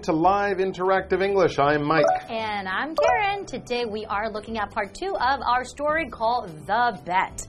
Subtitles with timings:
[0.00, 1.58] Welcome to Live Interactive English.
[1.58, 2.06] I'm Mike.
[2.30, 3.44] And I'm Karen.
[3.44, 7.46] Today we are looking at part two of our story called The Bet.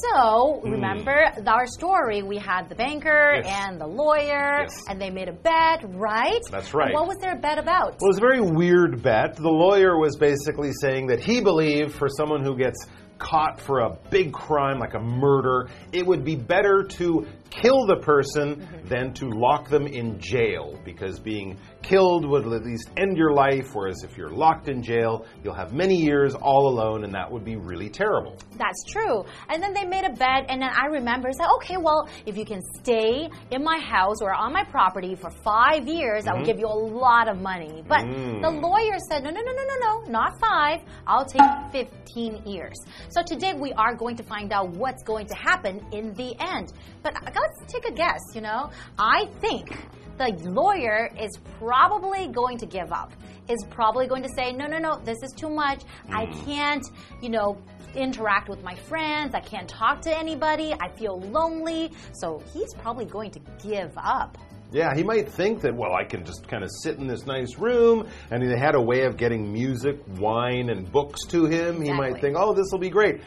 [0.00, 2.22] So, remember our story?
[2.22, 3.44] We had the banker Hmm.
[3.46, 3.66] Yes.
[3.68, 4.74] and the lawyer, Yes.
[4.88, 6.40] and they made a bet, right?
[6.50, 6.86] That's right.
[6.86, 7.96] And what was their bet about?
[8.00, 9.36] Well, it was a very weird bet.
[9.36, 12.86] The lawyer was basically saying that he believed for someone who gets
[13.18, 17.96] caught for a big crime like a murder, it would be better to kill the
[17.96, 18.88] person mm-hmm.
[18.88, 23.74] than to lock them in jail because being killed would at least end your life,
[23.74, 27.44] whereas if you're locked in jail, you'll have many years all alone, and that would
[27.44, 28.36] be really terrible.
[28.56, 29.24] That's true.
[29.48, 32.44] And then they made a bet, and then I remember, said, okay, well, if you
[32.44, 36.46] can stay in my house or on my property for five years, I will mm-hmm.
[36.46, 37.82] give you a lot of money.
[37.86, 38.62] But the mm.
[38.62, 40.80] lawyer said, no, no, no, no, no, no, not five.
[41.06, 42.76] I'll take 15 years.
[43.10, 46.72] So today we are going to find out what's going to happen in the end.
[47.02, 48.70] But let's take a guess, you know?
[48.98, 49.76] I think
[50.18, 53.12] the lawyer is probably going to give up.
[53.48, 55.82] Is probably going to say, no, no, no, this is too much.
[56.08, 56.44] I mm.
[56.44, 56.86] can't,
[57.20, 57.58] you know,
[57.94, 59.34] interact with my friends.
[59.34, 60.72] I can't talk to anybody.
[60.80, 61.90] I feel lonely.
[62.12, 64.38] So he's probably going to give up.
[64.70, 67.58] Yeah, he might think that, well, I can just kind of sit in this nice
[67.58, 71.82] room, and they had a way of getting music, wine, and books to him.
[71.82, 73.20] He might think, oh, this will be great.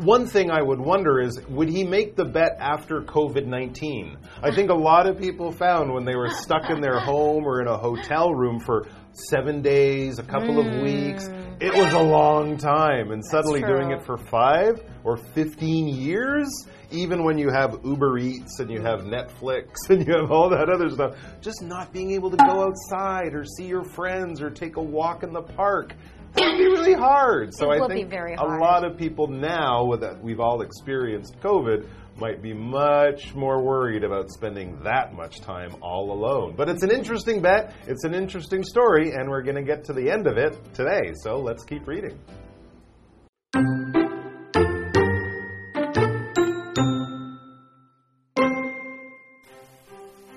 [0.00, 4.16] One thing I would wonder is would he make the bet after COVID 19?
[4.42, 7.60] I think a lot of people found when they were stuck in their home or
[7.60, 10.82] in a hotel room for seven days, a couple of hmm.
[10.82, 11.28] weeks,
[11.60, 13.10] it was a long time.
[13.10, 16.48] And suddenly doing it for five or 15 years,
[16.90, 20.70] even when you have Uber Eats and you have Netflix and you have all that
[20.70, 24.76] other stuff, just not being able to go outside or see your friends or take
[24.76, 25.94] a walk in the park.
[26.36, 27.54] It would be really hard.
[27.54, 32.42] So I think very a lot of people now that we've all experienced COVID might
[32.42, 36.54] be much more worried about spending that much time all alone.
[36.56, 39.92] But it's an interesting bet, it's an interesting story, and we're going to get to
[39.92, 41.14] the end of it today.
[41.22, 42.18] So let's keep reading.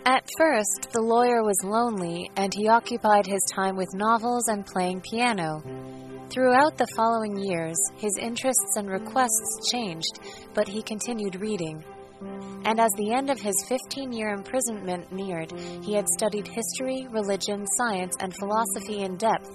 [0.05, 5.01] At first, the lawyer was lonely and he occupied his time with novels and playing
[5.01, 5.63] piano.
[6.33, 10.19] Throughout the following years, his interests and requests changed,
[10.55, 11.83] but he continued reading.
[12.65, 15.51] And as the end of his 15 year imprisonment neared,
[15.83, 19.47] he had studied history, religion, science, and philosophy in depth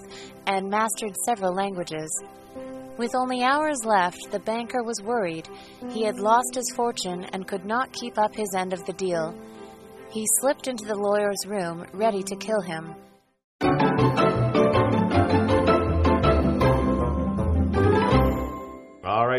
[0.47, 2.09] and mastered several languages.
[2.97, 5.49] With only hours left, the banker was worried.
[5.89, 9.37] He had lost his fortune and could not keep up his end of the deal.
[10.11, 12.95] He slipped into the lawyer's room, ready to kill him.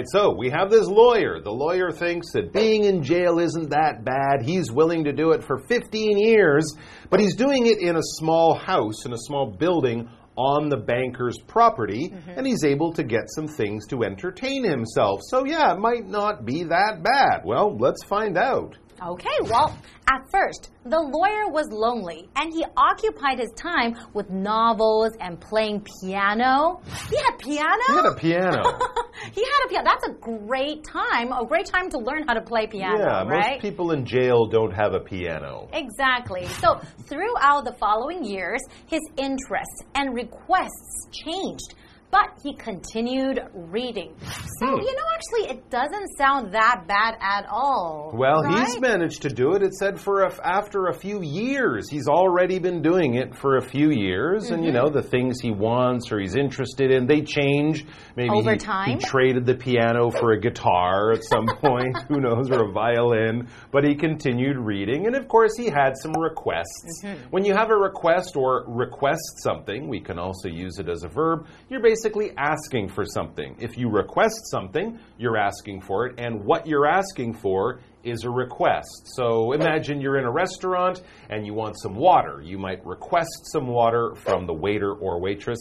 [0.01, 1.41] Right, so we have this lawyer.
[1.41, 4.43] The lawyer thinks that being in jail isn't that bad.
[4.43, 6.75] He's willing to do it for 15 years,
[7.11, 11.39] but he's doing it in a small house, in a small building on the banker's
[11.47, 12.31] property, mm-hmm.
[12.31, 15.21] and he's able to get some things to entertain himself.
[15.25, 17.43] So, yeah, it might not be that bad.
[17.45, 18.77] Well, let's find out.
[19.03, 19.77] Okay, well,
[20.13, 25.87] at first, the lawyer was lonely and he occupied his time with novels and playing
[26.03, 26.83] piano.
[27.09, 27.83] He had piano?
[27.87, 28.63] He had a piano.
[29.33, 29.85] he had a piano.
[29.85, 33.53] That's a great time, a great time to learn how to play piano, yeah, right?
[33.53, 35.69] most people in jail don't have a piano.
[35.73, 36.47] Exactly.
[36.61, 41.75] So, throughout the following years, his interests and requests changed.
[42.11, 44.17] But he continued reading.
[44.61, 44.75] So, Hmm.
[44.81, 48.13] you know, actually, it doesn't sound that bad at all.
[48.15, 48.67] Well, right?
[48.67, 49.63] he's managed to do it.
[49.63, 51.89] It said for a, after a few years.
[51.91, 54.85] He's already been doing it for a few years, and you Mm-hmm.
[54.85, 57.87] know the things he wants or he's interested in they change.
[58.17, 58.89] Maybe Over he, time.
[58.91, 63.49] he traded the piano for a guitar at some point, who knows, or a violin.
[63.73, 67.03] But he continued reading, and of course he had some requests.
[67.05, 67.31] Mm-hmm.
[67.31, 71.09] When you have a request or request something, we can also use it as a
[71.09, 71.47] verb.
[71.71, 73.57] You're basically asking for something.
[73.59, 78.31] If you request something, you're asking for it, and what you're asking for is a
[78.31, 79.09] request.
[79.15, 82.41] So imagine you're in a restaurant and you want some water.
[82.43, 85.59] You might request some water from the waiter or waitress.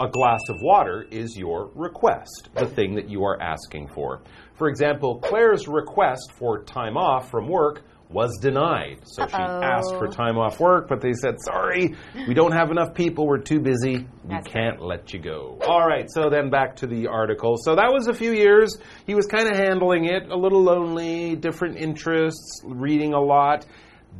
[0.00, 4.22] A glass of water is your request, the thing that you are asking for.
[4.54, 9.00] For example, Claire's request for time off from work was denied.
[9.04, 11.94] So she asked for time off work, but they said, sorry,
[12.28, 15.58] we don't have enough people, we're too busy, we That's can't let you go.
[15.66, 17.56] All right, so then back to the article.
[17.58, 18.76] So that was a few years.
[19.06, 23.66] He was kind of handling it, a little lonely, different interests, reading a lot.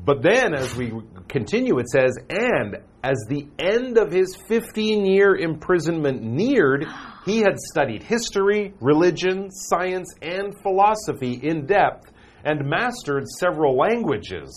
[0.05, 0.93] But then, as we
[1.29, 6.87] continue, it says, and as the end of his 15 year imprisonment neared,
[7.25, 12.13] he had studied history, religion, science, and philosophy in depth
[12.45, 14.49] and mastered several languages.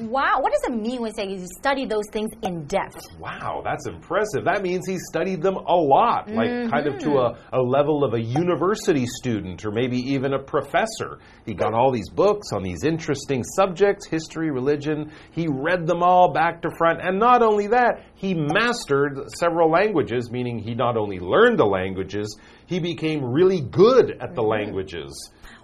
[0.00, 3.06] Wow, what does it mean when you say you study those things in depth?
[3.18, 4.44] Wow, that's impressive.
[4.44, 6.70] That means he studied them a lot, like mm -hmm.
[6.70, 11.18] kind of to a, a level of a university student or maybe even a professor.
[11.46, 15.10] He got all these books on these interesting subjects history, religion.
[15.38, 16.98] He read them all back to front.
[17.06, 22.28] And not only that, he mastered several languages, meaning he not only learned the languages,
[22.66, 24.56] he became really good at the mm -hmm.
[24.56, 25.12] languages.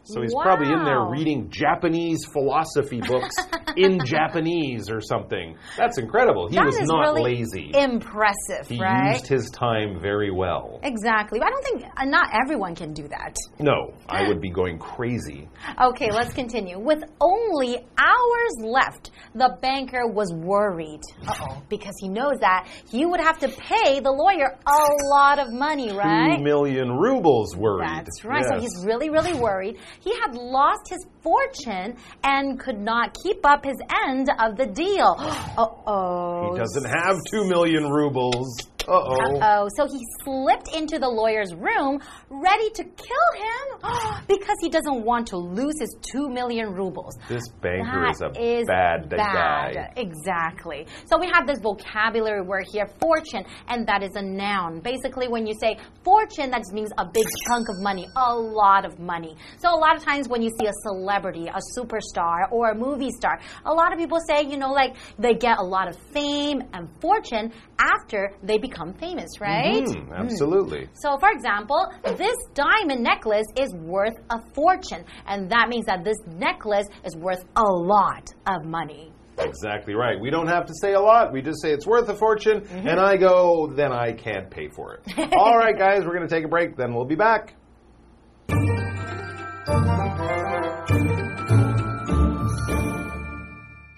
[0.05, 0.43] So he's wow.
[0.43, 3.35] probably in there reading Japanese philosophy books
[3.75, 5.56] in Japanese or something.
[5.79, 6.49] That's incredible.
[6.49, 7.71] He that was not really lazy.
[7.75, 9.15] Impressive, he right?
[9.15, 10.79] used his time very well.
[10.83, 11.41] Exactly.
[11.41, 13.35] I don't think uh, not everyone can do that.
[13.59, 15.49] No, I would be going crazy.
[15.81, 16.79] Okay, let's continue.
[16.79, 21.01] With only hours left, the banker was worried.
[21.27, 25.39] Uh oh, because he knows that he would have to pay the lawyer a lot
[25.39, 26.37] of money, right?
[26.37, 27.89] Two million rubles worried.
[27.89, 28.43] That's right.
[28.43, 28.51] Yes.
[28.51, 33.64] So he's really, really worried he had lost his fortune and could not keep up
[33.64, 33.76] his
[34.06, 35.17] end of the deal.
[35.56, 36.52] Uh oh.
[36.52, 38.56] He doesn't have two million rubles.
[38.89, 39.39] Uh oh.
[39.41, 39.69] Uh oh.
[39.77, 43.81] So he slipped into the lawyer's room, ready to kill him
[44.29, 47.17] because he doesn't want to lose his two million rubles.
[47.29, 49.93] This banker that is a is bad, bad guy.
[49.97, 50.87] Exactly.
[51.07, 54.81] So we have this vocabulary word here, fortune, and that is a noun.
[54.81, 58.99] Basically, when you say fortune, that means a big chunk of money, a lot of
[58.99, 59.37] money.
[59.59, 63.11] So a lot of times when you see a celebrity, a superstar, or a movie
[63.11, 66.63] star, a lot of people say, you know, like they get a lot of fame
[66.73, 69.84] and fortune after they become become famous, right?
[69.84, 70.81] Mm -hmm, absolutely.
[70.81, 70.90] Mm.
[70.94, 71.81] So, for example,
[72.24, 77.44] this diamond necklace is worth a fortune, and that means that this necklace is worth
[77.56, 79.12] a lot of money.
[79.38, 80.18] Exactly right.
[80.26, 81.31] We don't have to say a lot.
[81.34, 82.90] We just say it's worth a fortune, mm -hmm.
[82.90, 83.38] and I go,
[83.80, 85.00] then I can't pay for it.
[85.44, 87.44] All right, guys, we're going to take a break, then we'll be back.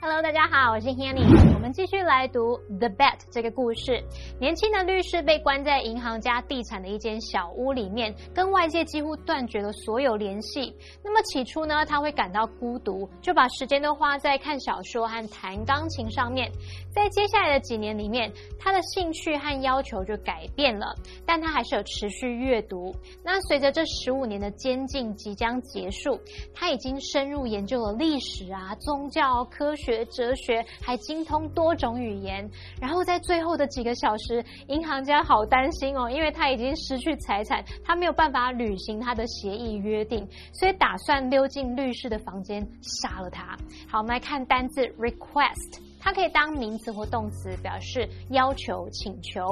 [0.02, 1.55] Hello，大家好，我是 Hanny。
[1.67, 4.01] 们继续来读 The Bet 这个故事。
[4.39, 10.73] 年轻的律师被关在银行家地产的一间小屋里面，跟外界几乎断绝了所有联系。
[11.03, 16.49] 那么起初呢，他会感到孤独，就把时间都花在看小说和弹钢琴上面。
[16.95, 20.95] 在接下来的几年里面，他的兴趣和要求就改变了，
[21.27, 22.95] 但他还是有持续阅读。
[23.25, 26.17] 那随着这十五年的监禁即将结束，
[26.55, 31.51] 他已经深入研究了历史啊、宗教、科学、哲学，还精通。
[31.57, 32.49] 多种语言，
[32.81, 43.57] 然后在最后的几个小时，银行家好担心哦，因为他已经失去财产，他没有办法履行他的协议约定，所以打算溜进律师的房间杀了他。
[43.89, 45.86] 好，我们来看单字 request。
[46.07, 49.43] 它可以当名词或动词，表示要求、请求。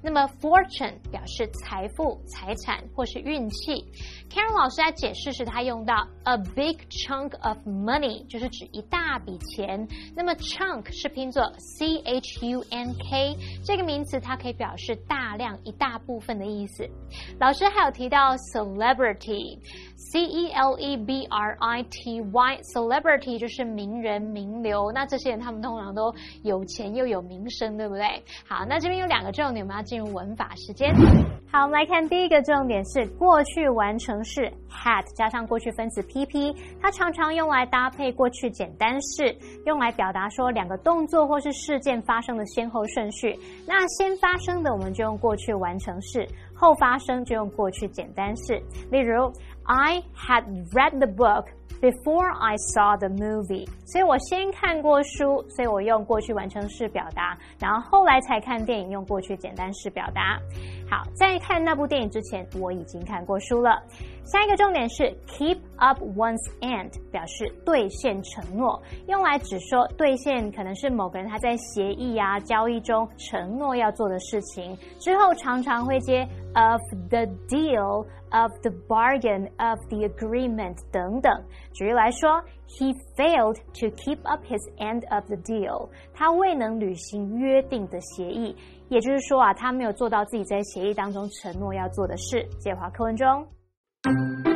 [0.00, 3.84] 那么 fortune 表示财富、财产或是运气。
[4.30, 9.88] Karen 老师在解释时，他用到 a big chunk of money，就是指一大笔钱。
[10.14, 16.88] 那么 chunk 是拼作 c h u n k，这个名词它可以表示大量、一大部分的意思。
[17.40, 24.92] 老师还有提到 celebrity，c e l e b r i t y，celebrity 就是名人、名流。
[24.92, 26.03] 那这些人他们通常都
[26.42, 28.04] 有钱又有名声，对不对？
[28.48, 30.92] 好，那这边有两个重点，我们要进入文法时间。
[31.52, 43.38] 好，我们来看第一个重点是过去完成式 had 加上过去分词 pp，它常常用来搭配过去简单式，用来表达说两个动作或是事件发生的先后顺序。
[43.66, 48.60] 那先发生的我们就用过去完成式，后发生就用过去简单式。
[48.90, 49.32] 例如
[49.64, 51.46] ，I had read the book。
[51.80, 60.38] Before I saw the movie，所以我先看过书，所以我用过去完成式表达，然后后来才看电影，用过去简单式表达。
[60.88, 63.82] 好，在看那部电影之前，我已经看过书了。
[64.24, 78.06] 下一个重点是 keep up one's end，表示兑现承诺，用来指说兑现可能是某个人他在协议啊交易中承诺要做的事情，之后常常会接 of the deal。
[78.34, 81.32] of the bargain of the agreement 等等。
[81.72, 85.88] 举例来说，He failed to keep up his end of the deal。
[86.12, 88.56] 他未能履行约定的协议，
[88.88, 92.44] 也就是说啊，他没有做到自己在协议当中承诺要做的事。
[92.58, 93.46] 接话课文中。
[94.04, 94.52] The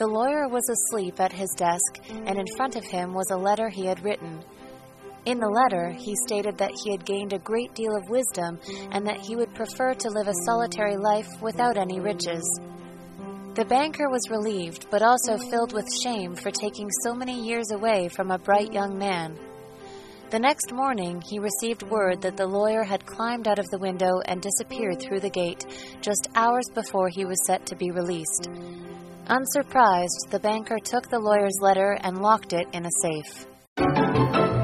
[0.00, 3.84] lawyer was asleep at his desk, and in front of him was a letter he
[3.84, 4.42] had written.
[5.26, 8.58] In the letter, he stated that he had gained a great deal of wisdom
[8.92, 12.42] and that he would prefer to live a solitary life without any riches.
[13.54, 18.08] The banker was relieved, but also filled with shame for taking so many years away
[18.08, 19.38] from a bright young man.
[20.32, 24.22] The next morning, he received word that the lawyer had climbed out of the window
[24.24, 25.66] and disappeared through the gate
[26.00, 28.48] just hours before he was set to be released.
[29.26, 34.61] Unsurprised, the banker took the lawyer's letter and locked it in a safe.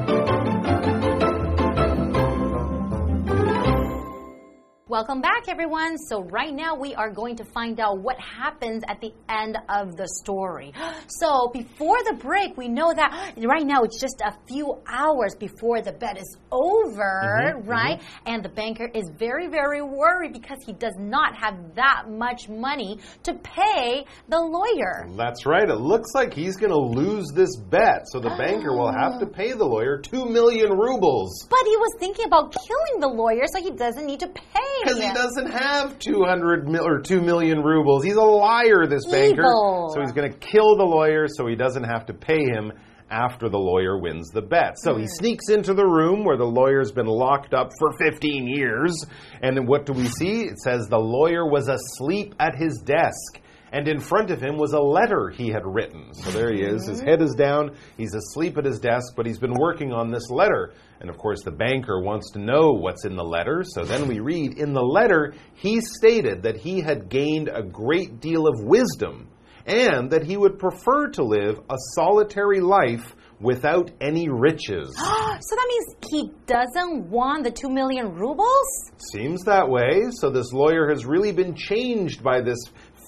[4.89, 5.99] Welcome back, everyone.
[5.99, 9.95] So, right now we are going to find out what happens at the end of
[9.95, 10.73] the story.
[11.21, 15.81] So, before the break, we know that right now it's just a few hours before
[15.81, 18.01] the bet is over, Mm-hmm, right?
[18.25, 22.99] And the banker is very, very worried because he does not have that much money
[23.23, 25.07] to pay the lawyer.
[25.17, 25.67] That's right.
[25.69, 28.05] It looks like he's going to lose this bet.
[28.11, 31.47] So the banker will have to pay the lawyer 2 million rubles.
[31.49, 34.78] But he was thinking about killing the lawyer so he doesn't need to pay.
[34.83, 38.03] Because he doesn't have 200 mil or 2 million rubles.
[38.03, 39.41] He's a liar, this banker.
[39.41, 39.91] Evil.
[39.93, 42.71] So he's going to kill the lawyer so he doesn't have to pay him
[43.11, 44.77] after the lawyer wins the bet.
[44.77, 48.95] So he sneaks into the room where the lawyer's been locked up for 15 years.
[49.41, 50.43] And then what do we see?
[50.43, 53.41] It says the lawyer was asleep at his desk.
[53.71, 56.13] And in front of him was a letter he had written.
[56.13, 56.87] So there he is.
[56.87, 57.75] His head is down.
[57.97, 60.73] He's asleep at his desk, but he's been working on this letter.
[60.99, 63.63] And of course, the banker wants to know what's in the letter.
[63.63, 68.19] So then we read in the letter, he stated that he had gained a great
[68.19, 69.29] deal of wisdom
[69.65, 74.93] and that he would prefer to live a solitary life without any riches.
[74.97, 78.91] so that means he doesn't want the 2 million rubles?
[79.13, 80.01] Seems that way.
[80.11, 82.57] So this lawyer has really been changed by this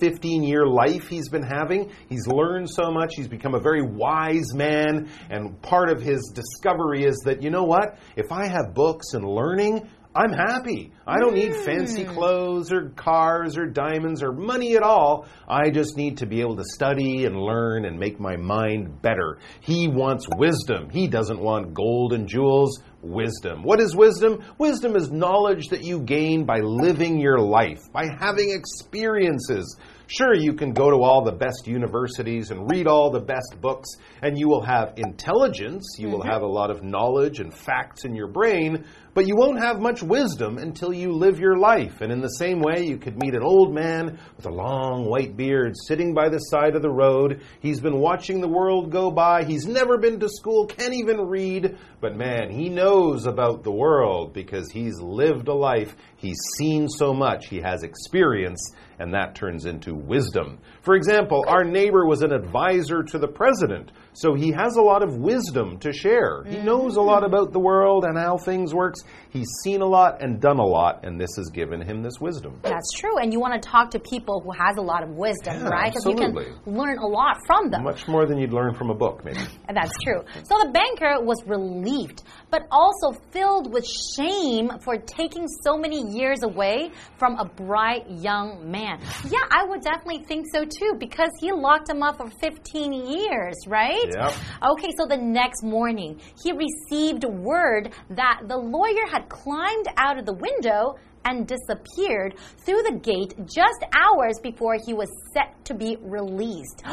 [0.01, 1.91] 15 year life he's been having.
[2.09, 3.13] He's learned so much.
[3.15, 5.09] He's become a very wise man.
[5.29, 7.99] And part of his discovery is that, you know what?
[8.15, 10.91] If I have books and learning, I'm happy.
[11.07, 12.13] I don't need fancy hmm.
[12.13, 15.25] clothes or cars or diamonds or money at all.
[15.47, 19.39] I just need to be able to study and learn and make my mind better.
[19.61, 20.89] He wants wisdom.
[20.89, 22.81] He doesn't want gold and jewels.
[23.01, 23.63] Wisdom.
[23.63, 24.43] What is wisdom?
[24.57, 29.77] Wisdom is knowledge that you gain by living your life, by having experiences.
[30.13, 33.87] Sure, you can go to all the best universities and read all the best books,
[34.21, 36.31] and you will have intelligence, you will mm-hmm.
[36.31, 40.01] have a lot of knowledge and facts in your brain, but you won't have much
[40.01, 42.01] wisdom until you live your life.
[42.01, 45.35] And in the same way, you could meet an old man with a long white
[45.35, 47.41] beard sitting by the side of the road.
[47.59, 51.77] He's been watching the world go by, he's never been to school, can't even read,
[51.99, 57.13] but man, he knows about the world because he's lived a life, he's seen so
[57.13, 60.59] much, he has experience and that turns into wisdom.
[60.83, 65.03] For example, our neighbor was an advisor to the president, so he has a lot
[65.03, 66.43] of wisdom to share.
[66.43, 66.65] He mm-hmm.
[66.65, 69.01] knows a lot about the world and how things works.
[69.29, 72.59] He's seen a lot and done a lot, and this has given him this wisdom.
[72.61, 73.17] That's true.
[73.17, 75.91] And you want to talk to people who has a lot of wisdom, Yeah, right?
[75.91, 76.45] Because you absolutely.
[76.63, 77.83] can learn a lot from them.
[77.83, 79.39] Much more than you'd learn from a book, maybe.
[79.67, 80.21] And That's true.
[80.43, 86.43] So the banker was relieved, but also filled with shame for taking so many years
[86.43, 88.99] away from a bright young man.
[89.29, 93.55] Yeah, I would definitely think so too, because he locked him up for 15 years,
[93.67, 94.00] right?
[94.09, 94.33] Yep.
[94.71, 100.25] Okay, so the next morning, he received word that the lawyer had climbed out of
[100.25, 105.97] the window and disappeared through the gate just hours before he was set to be
[106.01, 106.83] released.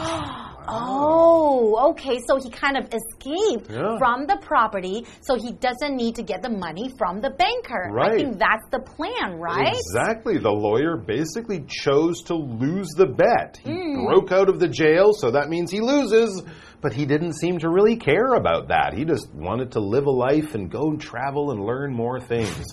[0.70, 2.18] Oh, okay.
[2.28, 3.96] So he kind of escaped Yeah.
[3.96, 7.88] from the property, so he doesn't need to get the money from the banker.
[7.88, 8.16] I Right.
[8.18, 9.74] think that's the plan, right?
[9.74, 10.36] Exactly.
[10.36, 13.58] The lawyer basically chose to lose the bet.
[13.64, 14.04] He mm.
[14.06, 16.42] broke out of the jail, so that means he loses.
[16.80, 18.94] But he didn't seem to really care about that.
[18.94, 22.64] He just wanted to live a life and go and travel and learn more things.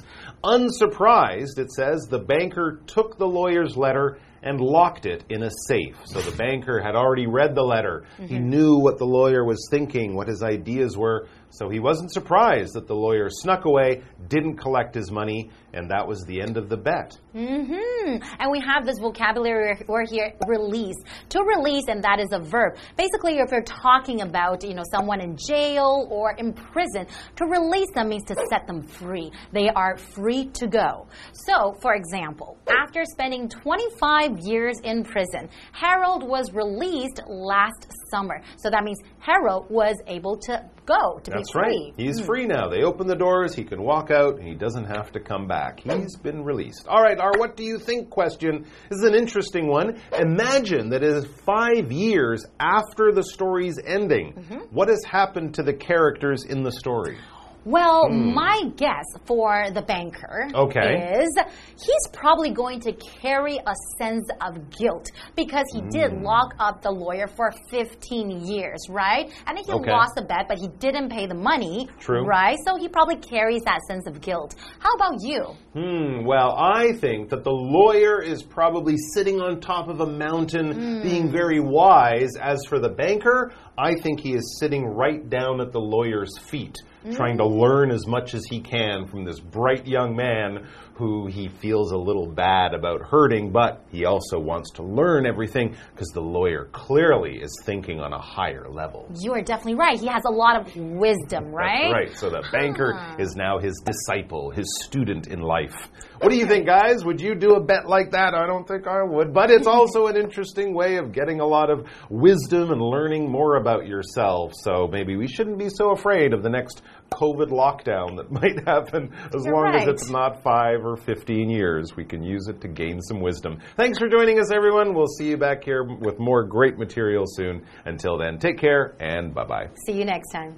[0.43, 5.97] Unsurprised, it says, the banker took the lawyer's letter and locked it in a safe.
[6.05, 8.05] So the banker had already read the letter.
[8.17, 8.50] He mm-hmm.
[8.50, 11.27] knew what the lawyer was thinking, what his ideas were.
[11.57, 16.05] So he wasn't surprised that the lawyer snuck away, didn't collect his money, and that
[16.05, 17.17] was the end of the bet.
[17.33, 18.24] Mm-hmm.
[18.39, 20.97] And we have this vocabulary word here, release.
[21.29, 22.75] To release, and that is a verb.
[22.97, 27.07] Basically, if you're talking about, you know, someone in jail or in prison,
[27.38, 29.31] to release them means to set them free.
[29.53, 31.07] They are free to go.
[31.31, 38.41] So, for example, after spending 25 years in prison, Harold was released last summer.
[38.57, 41.93] So that means Harold was able to go, to That's be right.
[41.95, 42.05] free.
[42.05, 42.69] He's free now.
[42.69, 45.79] They open the doors, he can walk out, he doesn't have to come back.
[45.79, 46.88] He's been released.
[46.88, 50.00] All right, our what do you think question this is an interesting one.
[50.17, 54.33] Imagine that it is five years after the story's ending.
[54.33, 54.57] Mm-hmm.
[54.71, 57.17] What has happened to the characters in the story?
[57.65, 61.17] Well, my guess for the banker Okay.
[61.19, 61.36] is
[61.84, 66.22] he's probably going to carry a sense of guilt because he did Mm.
[66.24, 69.31] lock up the lawyer for 15 years, right?
[69.48, 69.89] And then he Okay.
[69.91, 71.89] lost the bet, but he didn't pay the money.
[72.00, 72.24] True.
[72.24, 72.57] Right?
[72.67, 74.53] So he probably carries that sense of guilt.
[74.77, 75.43] How about you?
[75.74, 81.01] Hmm, well, I think that the lawyer is probably sitting on top of a mountain
[81.01, 82.36] being very wise.
[82.39, 86.77] As for the banker, I think he is sitting right down at the lawyer's feet,
[87.13, 87.59] trying to mm.
[87.59, 91.97] learn as much as he can from this bright young man who he feels a
[91.97, 97.37] little bad about hurting, but he also wants to learn everything because the lawyer clearly
[97.41, 99.09] is thinking on a higher level.
[99.19, 99.99] You are definitely right.
[99.99, 101.91] He has a lot of wisdom, right?
[101.91, 102.17] That's right.
[102.17, 103.17] So the banker ah.
[103.19, 105.75] is now his disciple, his student in life.
[106.21, 107.03] What do you think, guys?
[107.03, 108.33] Would you do a bet like that?
[108.33, 109.33] I don't think I would.
[109.33, 113.57] But it's also an interesting way of getting a lot of wisdom and learning more
[113.57, 114.53] about yourself.
[114.55, 116.81] So maybe we shouldn't be so afraid of the next
[117.15, 121.95] COVID lockdown that might happen as You're long as it's not five or 15 years.
[121.95, 123.60] We can use it to gain some wisdom.
[123.77, 124.93] Thanks for joining us, everyone.
[124.93, 127.63] We'll see you back here with more great material soon.
[127.86, 129.69] Until then, take care and bye bye.
[129.86, 130.55] See you next time.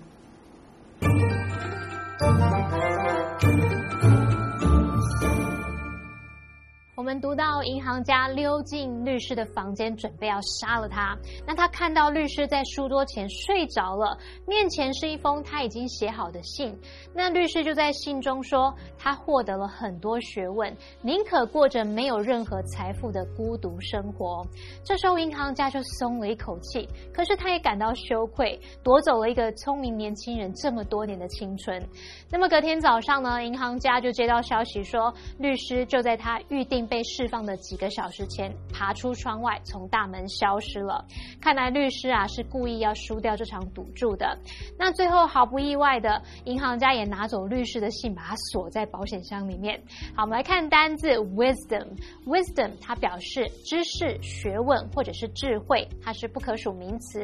[7.08, 11.18] 我们读到银行家溜进律师的房间，准备要杀了他。
[11.46, 16.78] 那他看到律师在书桌前睡着了，面前是一封他已经写好的信。
[17.16, 24.46] 那律师就在信中说，他获得了很多学问，宁可过着没有任何财富的孤独生活。
[24.84, 31.82] 这时候银行家就松了一口气，可是他也感到羞愧，夺走了一个聪明年轻人这么多年的青春。
[32.30, 41.06] 那么隔天早上呢，银行家就接到消息说，律师就在他预定被被释放的几个小时前爬出窗外，从大门消失了。
[41.39, 44.36] 看来律师啊是故意要输掉这场赌注的。
[44.80, 49.80] 那最后毫不意外的，银行家也拿走律师的信，把它锁在保险箱里面。
[50.15, 51.86] 好，我们来看单字 wisdom。
[52.26, 57.19] wisdom 它表示知识、学问或者是智慧，它是不可数名词。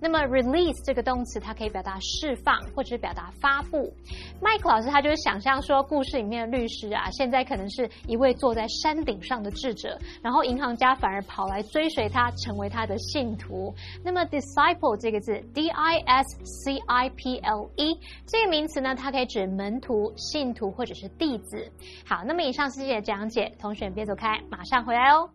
[0.00, 3.92] 那么 release 这个动词，它可以表达释放或者是表达发布。
[4.40, 13.73] 麦克老师他就是想象说，故事里面的律师啊，现在可能是一位坐在山顶上的智者，然后银行家反而跑来追随他，成为他的信徒。
[14.03, 21.71] 那么 disciple 这个字，d i s c i p l e 这个名词呢，它可以指门徒、信徒或者是弟子。
[22.05, 25.29] 好，那么以上是这些讲解，同学别走开，马上回来哦。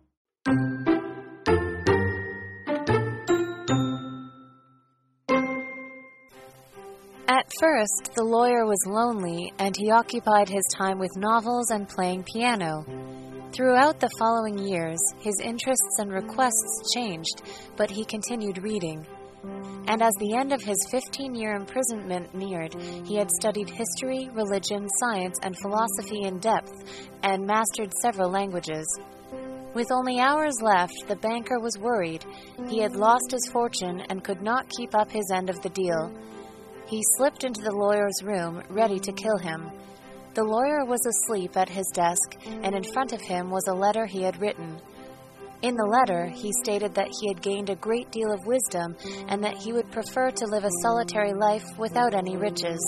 [7.29, 12.23] At first, the lawyer was lonely and he occupied his time with novels and playing
[12.23, 12.83] piano.
[13.52, 17.42] Throughout the following years, his interests and requests changed,
[17.76, 19.06] but he continued reading.
[19.88, 24.88] And as the end of his 15 year imprisonment neared, he had studied history, religion,
[25.00, 26.72] science, and philosophy in depth
[27.24, 28.86] and mastered several languages.
[29.74, 32.24] With only hours left, the banker was worried.
[32.68, 36.10] He had lost his fortune and could not keep up his end of the deal.
[36.86, 39.70] He slipped into the lawyer's room, ready to kill him.
[40.34, 44.06] The lawyer was asleep at his desk, and in front of him was a letter
[44.06, 44.80] he had written.
[45.60, 48.96] In the letter, he stated that he had gained a great deal of wisdom
[49.28, 52.80] and that he would prefer to live a solitary life without any riches.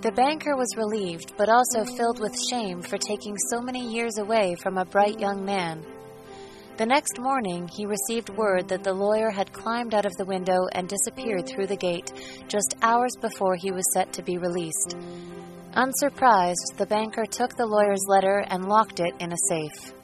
[0.00, 4.56] The banker was relieved, but also filled with shame for taking so many years away
[4.56, 5.86] from a bright young man.
[6.76, 10.66] The next morning, he received word that the lawyer had climbed out of the window
[10.72, 12.12] and disappeared through the gate
[12.48, 14.96] just hours before he was set to be released.
[15.74, 19.94] Unsurprised, the banker took the lawyer's letter and locked it in a safe.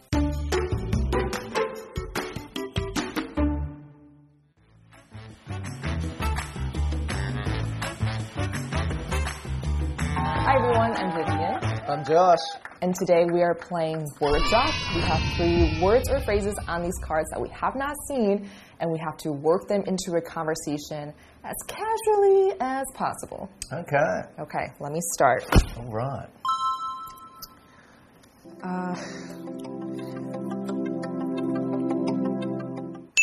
[12.08, 12.38] Josh.
[12.80, 14.72] and today we are playing Words Up.
[14.94, 18.48] We have three words or phrases on these cards that we have not seen,
[18.80, 21.12] and we have to work them into a conversation
[21.44, 23.50] as casually as possible.
[23.70, 24.22] Okay.
[24.38, 25.44] Okay, let me start.
[25.76, 26.28] All right.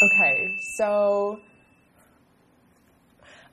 [0.04, 1.40] Okay, so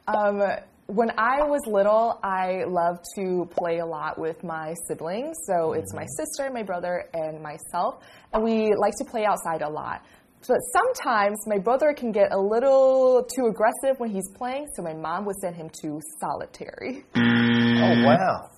[0.09, 0.43] um,
[0.87, 5.37] when I was little, I loved to play a lot with my siblings.
[5.47, 9.69] So it's my sister, my brother, and myself, and we like to play outside a
[9.69, 10.05] lot.
[10.47, 14.93] But sometimes my brother can get a little too aggressive when he's playing, so my
[14.93, 17.05] mom would send him to solitary.
[17.15, 18.51] Oh, wow.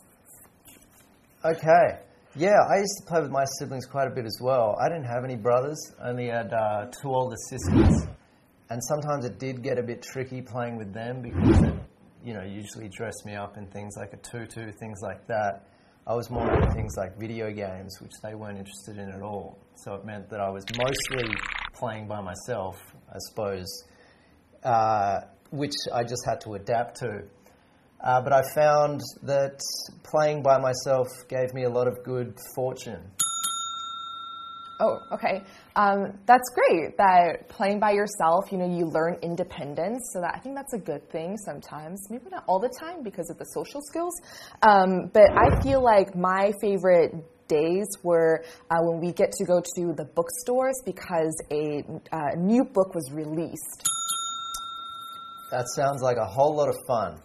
[1.45, 1.99] Okay.
[2.37, 4.77] Yeah, I used to play with my siblings quite a bit as well.
[4.81, 8.07] I didn't have any brothers, only had uh, two older sisters.
[8.71, 11.75] And sometimes it did get a bit tricky playing with them because it,
[12.25, 15.69] you know, usually dress me up in things like a tutu, things like that.
[16.07, 19.59] I was more into things like video games, which they weren't interested in at all.
[19.77, 21.35] So it meant that I was mostly
[21.75, 22.77] playing by myself,
[23.09, 23.85] I suppose,
[24.63, 27.23] uh, which I just had to adapt to.
[28.03, 29.61] Uh, but I found that
[30.03, 33.03] playing by myself gave me a lot of good fortune.
[34.81, 35.43] Oh, okay.
[35.77, 40.11] Um, that's great that playing by yourself, you know, you learn independence.
[40.13, 42.11] So that I think that's a good thing sometimes.
[42.11, 44.15] Maybe not all the time because of the social skills.
[44.63, 47.15] Um, but I feel like my favorite
[47.47, 52.65] days were uh, when we get to go to the bookstores because a uh, new
[52.65, 53.89] book was released.
[55.51, 57.21] That sounds like a whole lot of fun.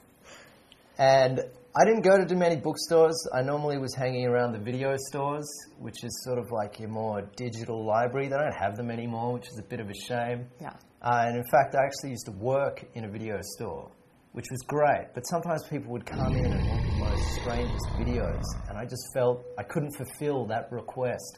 [0.99, 1.41] And
[1.77, 3.15] I didn't go to too many bookstores.
[3.31, 7.29] I normally was hanging around the video stores, which is sort of like your more
[7.35, 8.27] digital library.
[8.27, 10.47] They don't have them anymore, which is a bit of a shame.
[10.59, 10.73] Yeah.
[11.03, 13.91] Uh, and in fact, I actually used to work in a video store,
[14.31, 15.09] which was great.
[15.13, 19.05] But sometimes people would come in and want the most strangest videos, and I just
[19.13, 21.37] felt I couldn't fulfill that request.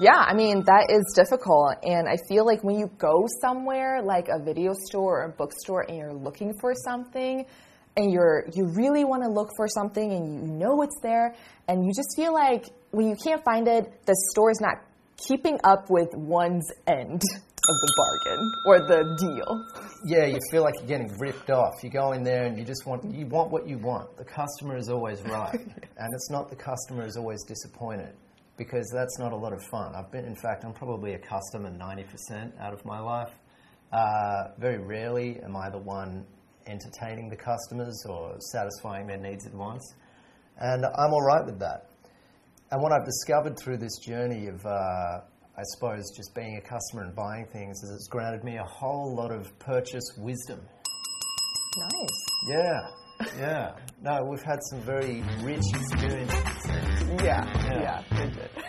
[0.00, 1.76] Yeah, I mean, that is difficult.
[1.82, 5.86] And I feel like when you go somewhere like a video store or a bookstore
[5.88, 7.46] and you're looking for something,
[7.98, 11.34] and you're you really want to look for something and you know it's there
[11.66, 14.76] and you just feel like when you can't find it the store is not
[15.26, 19.66] keeping up with one's end of the bargain or the deal
[20.04, 21.82] Yeah, you feel like you're getting ripped off.
[21.82, 24.16] You go in there and you just want you want what you want.
[24.16, 28.14] The customer is always right, and it's not the customer is always disappointed
[28.56, 29.94] because that's not a lot of fun.
[29.96, 33.32] I've been, in fact, I'm probably a customer 90% out of my life.
[33.92, 36.26] Uh, very rarely am I the one
[36.68, 39.94] entertaining the customers or satisfying their needs and wants,
[40.58, 41.86] and I'm all right with that.
[42.70, 47.04] And what I've discovered through this journey of, uh, I suppose, just being a customer
[47.04, 50.60] and buying things is it's granted me a whole lot of purchase wisdom.
[51.78, 52.80] nice Yeah,
[53.38, 53.72] yeah.
[54.02, 56.36] No, we've had some very rich experiences.
[57.24, 58.02] yeah Yeah.
[58.12, 58.64] yeah,